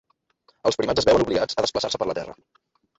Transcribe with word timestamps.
Els 0.69 0.79
primats 0.81 1.03
es 1.03 1.09
veuen 1.11 1.27
obligats 1.27 1.57
a 1.63 1.67
desplaçar-se 1.69 2.05
per 2.05 2.13
la 2.13 2.21
terra. 2.23 2.41